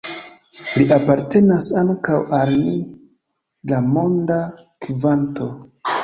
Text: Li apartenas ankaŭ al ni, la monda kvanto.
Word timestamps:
Li 0.67 0.83
apartenas 0.93 1.67
ankaŭ 1.81 2.15
al 2.37 2.53
ni, 2.61 2.79
la 3.73 3.81
monda 3.89 4.39
kvanto. 4.87 5.51